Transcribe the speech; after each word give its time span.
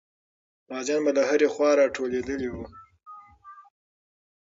غازیان 0.69 1.01
به 1.05 1.11
له 1.17 1.23
هرې 1.29 1.47
خوا 1.53 1.69
راټولېدلې 1.79 2.49
وو. 2.51 2.63